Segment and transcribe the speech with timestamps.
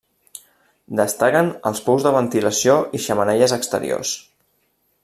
[0.99, 4.17] Destaquen els pous de ventilació i xemeneies exteriors.